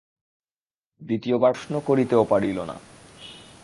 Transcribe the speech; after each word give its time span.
দ্বিতীয়বার 1.01 1.51
প্রশ্ন 1.53 1.73
করিতেও 1.79 2.23
পারিল 2.25 2.57
না। 2.61 2.75